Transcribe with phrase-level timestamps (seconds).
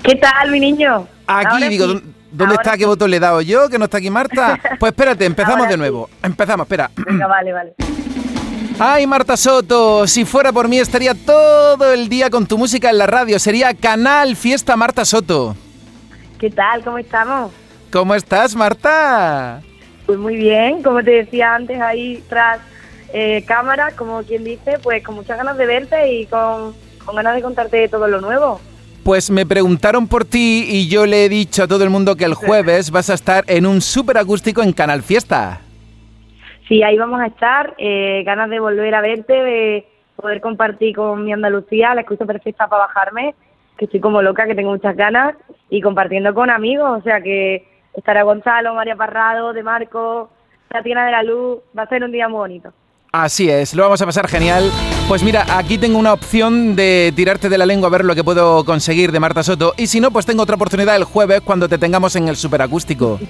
[0.00, 1.06] ¿Qué tal, mi niño?
[1.26, 1.92] Aquí, Ahora digo, sí.
[1.94, 2.00] ¿dó-
[2.32, 2.76] ¿dónde Ahora está?
[2.78, 3.68] ¿Qué botón le he dado yo?
[3.68, 4.58] ¿Que no está aquí Marta?
[4.80, 5.78] Pues espérate, empezamos Ahora de sí.
[5.78, 6.08] nuevo.
[6.22, 6.90] Empezamos, espera.
[6.96, 7.74] Venga, vale, vale.
[8.78, 12.98] Ay, Marta Soto, si fuera por mí estaría todo el día con tu música en
[12.98, 13.38] la radio.
[13.38, 15.54] Sería Canal Fiesta Marta Soto.
[16.40, 16.82] ¿Qué tal?
[16.82, 17.52] ¿Cómo estamos?
[17.92, 19.60] ¿Cómo estás, Marta?
[20.06, 22.58] Pues muy bien, como te decía antes, ahí tras
[23.12, 26.74] eh, cámara, como quien dice, pues con muchas ganas de verte y con,
[27.04, 28.58] con ganas de contarte todo lo nuevo.
[29.04, 32.24] Pues me preguntaron por ti y yo le he dicho a todo el mundo que
[32.24, 35.60] el jueves vas a estar en un súper acústico en Canal Fiesta.
[36.68, 41.24] Sí, ahí vamos a estar, eh, ganas de volver a verte, de poder compartir con
[41.24, 43.34] mi Andalucía, la excusa perfecta para bajarme,
[43.76, 45.34] que estoy como loca, que tengo muchas ganas,
[45.68, 50.30] y compartiendo con amigos, o sea que estará Gonzalo, María Parrado, De Marco,
[50.68, 52.72] Tatiana de la Luz, va a ser un día muy bonito.
[53.14, 54.70] Así es, lo vamos a pasar genial.
[55.06, 58.24] Pues mira, aquí tengo una opción de tirarte de la lengua a ver lo que
[58.24, 59.74] puedo conseguir de Marta Soto.
[59.76, 63.20] Y si no, pues tengo otra oportunidad el jueves cuando te tengamos en el superacústico.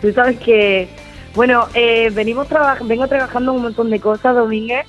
[0.00, 0.88] Tú sabes que,
[1.36, 4.84] bueno, eh, venimos traba- vengo trabajando un montón de cosas, Domínguez.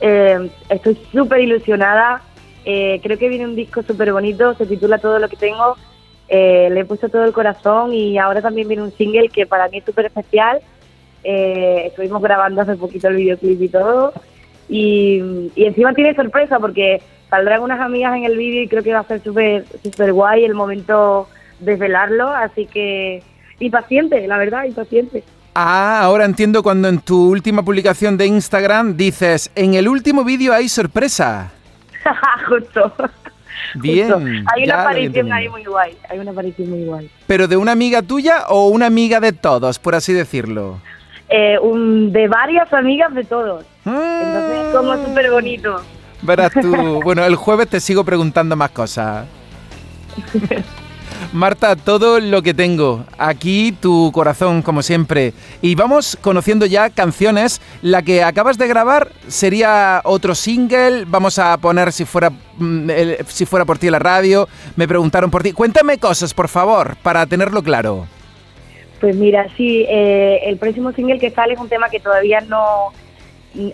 [0.00, 2.22] Eh, estoy súper ilusionada.
[2.64, 5.76] Eh, creo que viene un disco súper bonito, se titula Todo lo que tengo.
[6.28, 9.68] Eh, le he puesto todo el corazón y ahora también viene un single que para
[9.68, 10.58] mí es súper especial.
[11.28, 14.12] Eh, estuvimos grabando hace poquito el videoclip y todo.
[14.68, 18.92] Y, y encima tiene sorpresa porque saldrán unas amigas en el vídeo y creo que
[18.92, 22.28] va a ser súper súper guay el momento de velarlo.
[22.28, 23.24] Así que
[23.58, 25.24] impaciente, la verdad, impaciente.
[25.54, 30.52] Ah, ahora entiendo cuando en tu última publicación de Instagram dices, en el último vídeo
[30.52, 31.50] hay sorpresa.
[32.48, 32.92] Justo.
[33.74, 34.28] Bien, Justo.
[34.54, 35.96] Hay una aparición ahí muy guay.
[36.08, 37.10] Hay una aparición muy guay.
[37.26, 40.78] ¿Pero de una amiga tuya o una amiga de todos, por así decirlo?
[41.28, 43.64] Eh, un, de varias amigas de todos.
[43.84, 45.80] Entonces es como súper bonito.
[46.22, 47.00] Verás tú.
[47.04, 49.26] Bueno, el jueves te sigo preguntando más cosas.
[51.32, 53.04] Marta, todo lo que tengo.
[53.18, 55.34] Aquí tu corazón, como siempre.
[55.62, 57.60] Y vamos conociendo ya canciones.
[57.82, 61.04] La que acabas de grabar sería otro single.
[61.06, 62.90] Vamos a poner si fuera, mm,
[63.26, 64.48] si fuera por ti la radio.
[64.76, 65.52] Me preguntaron por ti.
[65.52, 68.06] Cuéntame cosas, por favor, para tenerlo claro.
[69.00, 72.92] Pues mira, sí, eh, el próximo single que sale es un tema que todavía no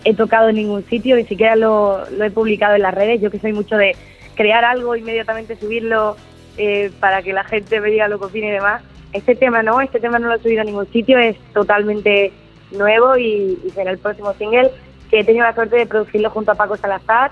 [0.03, 3.21] he tocado en ningún sitio, ni siquiera lo, he publicado en las redes.
[3.21, 3.95] Yo que soy mucho de
[4.35, 6.15] crear algo, inmediatamente subirlo
[6.57, 8.81] eh, para que la gente me diga lo que opine y demás.
[9.13, 12.31] Este tema no, este tema no lo he subido a ningún sitio, es totalmente
[12.71, 14.71] nuevo y, y será el próximo single
[15.09, 17.31] que he tenido la suerte de producirlo junto a Paco Salazar,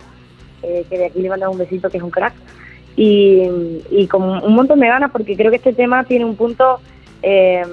[0.62, 2.34] eh, que de aquí le mando un besito, que es un crack.
[2.96, 3.44] Y,
[3.90, 6.79] y con un montón de ganas porque creo que este tema tiene un punto
[7.22, 7.64] eh,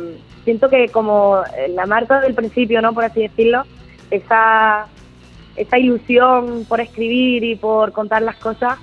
[0.45, 2.93] siento que como la Marta del principio, ¿no?
[2.93, 3.65] Por así decirlo,
[4.11, 4.87] esa,
[5.57, 8.79] esa ilusión por escribir y por contar las cosas,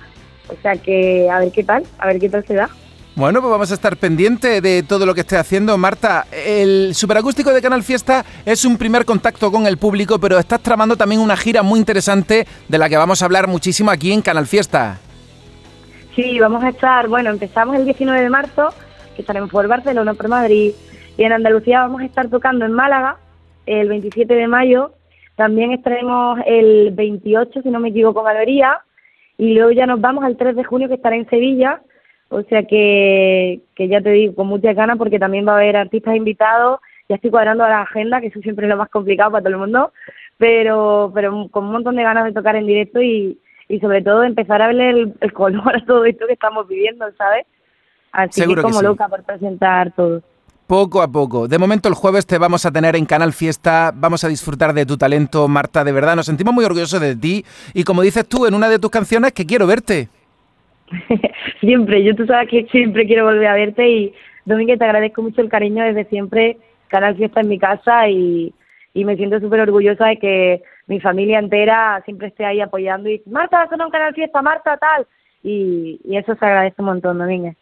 [0.48, 2.70] o sea que a ver qué tal, a ver qué tal se da.
[3.16, 5.78] Bueno, pues vamos a estar pendiente de todo lo que esté haciendo.
[5.78, 10.60] Marta, el superacústico de Canal Fiesta es un primer contacto con el público, pero estás
[10.60, 14.20] tramando también una gira muy interesante de la que vamos a hablar muchísimo aquí en
[14.20, 14.98] Canal Fiesta.
[16.14, 18.68] Sí, vamos a estar, bueno, empezamos el 19 de marzo,
[19.16, 20.72] que estaremos por Barcelona, por Madrid,
[21.16, 23.16] y en Andalucía vamos a estar tocando en Málaga
[23.66, 24.92] el 27 de mayo,
[25.34, 28.62] también estaremos el 28, si no me equivoco, en
[29.38, 31.82] y luego ya nos vamos al 3 de junio, que estará en Sevilla,
[32.28, 35.76] o sea que, que ya te digo, con muchas ganas, porque también va a haber
[35.76, 39.42] artistas invitados, ya estoy cuadrando la agenda, que eso siempre es lo más complicado para
[39.42, 39.92] todo el mundo,
[40.38, 43.38] pero, pero con un montón de ganas de tocar en directo y,
[43.68, 47.04] y sobre todo empezar a verle el, el color a todo esto que estamos viviendo,
[47.18, 47.46] ¿sabes?
[48.12, 48.84] Así Seguro que que como sí.
[48.84, 50.22] loca por presentar todo.
[50.66, 51.46] Poco a poco.
[51.46, 54.84] De momento el jueves te vamos a tener en Canal Fiesta, vamos a disfrutar de
[54.84, 56.16] tu talento, Marta, de verdad.
[56.16, 59.32] Nos sentimos muy orgullosos de ti y como dices tú en una de tus canciones,
[59.32, 60.08] que quiero verte.
[61.60, 64.14] siempre, yo tú sabes que siempre quiero volver a verte y
[64.44, 66.58] Domínguez te agradezco mucho el cariño desde siempre,
[66.88, 68.52] Canal Fiesta en mi casa y,
[68.94, 73.22] y me siento súper orgullosa de que mi familia entera siempre esté ahí apoyando y
[73.26, 75.06] Marta, suena un Canal Fiesta, Marta, tal.
[75.42, 77.56] Y, y eso se agradece un montón, Domínguez.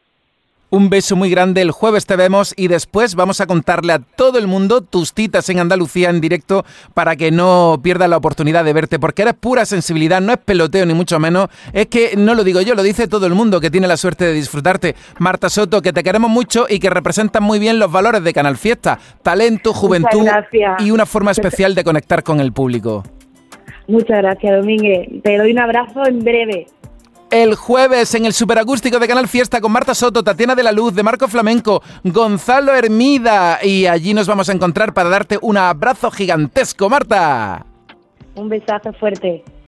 [0.75, 4.41] Un beso muy grande, el jueves te vemos y después vamos a contarle a todo
[4.41, 8.73] el mundo tus citas en Andalucía en directo para que no pierdas la oportunidad de
[8.73, 12.43] verte, porque eres pura sensibilidad, no es peloteo ni mucho menos, es que no lo
[12.43, 14.97] digo yo, lo dice todo el mundo que tiene la suerte de disfrutarte.
[15.21, 18.57] Marta Soto, que te queremos mucho y que representas muy bien los valores de Canal
[18.57, 20.27] Fiesta, talento, juventud
[20.81, 23.05] y una forma especial de conectar con el público.
[23.87, 25.23] Muchas gracias, Domínguez.
[25.23, 26.67] Te doy un abrazo en breve.
[27.35, 30.95] El jueves en el superacústico de Canal Fiesta con Marta Soto, Tatiana de la Luz,
[30.95, 36.13] de Marco Flamenco, Gonzalo Hermida y allí nos vamos a encontrar para darte un abrazo
[36.13, 37.67] gigantesco, Marta.
[38.37, 39.43] Un besazo fuerte.